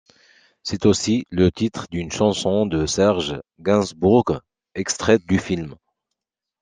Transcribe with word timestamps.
C'est 0.63 0.87
aussi 0.87 1.27
le 1.29 1.51
titre 1.51 1.85
d'une 1.91 2.11
chanson 2.11 2.65
de 2.65 2.87
Serge 2.87 3.39
Gainsbourg 3.59 4.41
extraite 4.73 5.27
du 5.27 5.37
film. 5.37 5.75